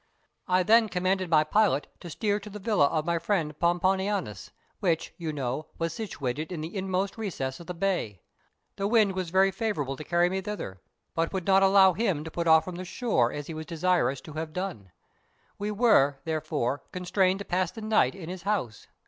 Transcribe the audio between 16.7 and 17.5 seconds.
constrained to